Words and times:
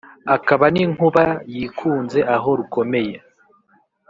Akaba 0.35 0.65
n’ 0.73 0.77
inkuba 0.85 1.25
yikunze 1.55 2.19
aho 2.35 2.49
rukomeye 2.59 3.15